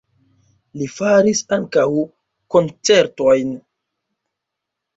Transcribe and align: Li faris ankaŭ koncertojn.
Li 0.79 0.87
faris 0.93 1.41
ankaŭ 1.59 1.85
koncertojn. 2.57 3.55